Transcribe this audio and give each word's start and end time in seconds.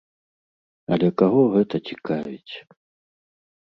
Але 0.95 1.07
каго 1.23 1.41
гэта 1.59 1.75
цікавіць? 1.91 2.53